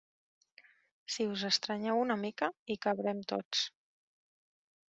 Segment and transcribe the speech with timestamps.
[1.15, 3.63] Si us estrenyeu una mica, hi cabrem tots.